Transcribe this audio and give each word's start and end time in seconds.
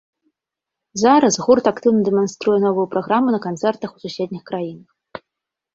Зараз 1.01 1.37
гурт 1.47 1.65
актыўна 1.73 2.01
дэманструе 2.07 2.59
новую 2.67 2.87
праграму 2.97 3.27
на 3.37 3.43
канцэртах 3.47 3.89
у 3.95 4.05
суседніх 4.07 4.43
краінах. 4.51 5.23